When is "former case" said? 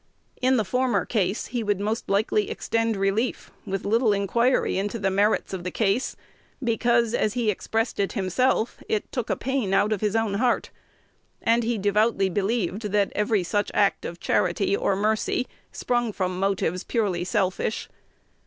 0.65-1.45